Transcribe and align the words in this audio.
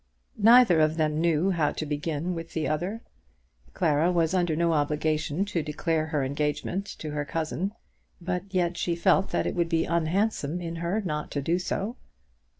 Neither 0.39 0.79
of 0.79 0.97
them 0.97 1.21
knew 1.21 1.51
how 1.51 1.73
to 1.73 1.85
begin 1.85 2.33
with 2.33 2.53
the 2.53 2.67
other. 2.67 3.03
Clara 3.75 4.11
was 4.11 4.33
under 4.33 4.55
no 4.55 4.73
obligation 4.73 5.45
to 5.45 5.61
declare 5.61 6.07
her 6.07 6.23
engagement 6.23 6.87
to 6.97 7.11
her 7.11 7.23
cousin, 7.23 7.73
but 8.19 8.51
yet 8.51 8.77
she 8.77 8.95
felt 8.95 9.29
that 9.29 9.45
it 9.45 9.53
would 9.53 9.69
be 9.69 9.85
unhandsome 9.85 10.59
in 10.59 10.77
her 10.77 11.01
not 11.05 11.29
to 11.29 11.41
do 11.43 11.59
so. 11.59 11.97